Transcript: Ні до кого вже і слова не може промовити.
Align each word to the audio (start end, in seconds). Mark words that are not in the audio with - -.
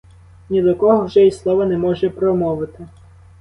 Ні 0.49 0.61
до 0.61 0.75
кого 0.75 1.05
вже 1.05 1.25
і 1.25 1.31
слова 1.31 1.65
не 1.65 1.77
може 1.77 2.09
промовити. 2.09 2.87